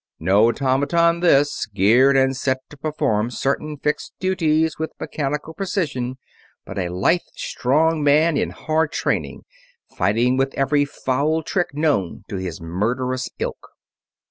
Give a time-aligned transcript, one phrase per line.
[0.19, 6.17] No automaton this, geared and set to perform certain fixed duties with mechanical precision,
[6.65, 9.43] but a lithe, strong man in hard training,
[9.95, 13.73] fighting with every foul trick known to his murderous ilk.